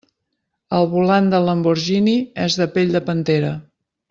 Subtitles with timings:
[0.77, 2.17] El volant del Lamborghini
[2.49, 3.55] és de pell de pantera.